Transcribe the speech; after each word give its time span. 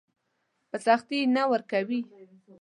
په 0.69 0.77
سختي 0.85 1.17
يې 1.21 1.25
نه 1.35 1.43
ورکوي. 1.51 1.99